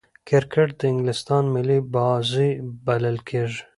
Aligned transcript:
کرکټ 0.27 0.69
د 0.79 0.81
انګلستان 0.91 1.43
ملي 1.55 1.79
بازي 1.93 2.49
بلل 2.85 3.17
کیږي. 3.29 3.61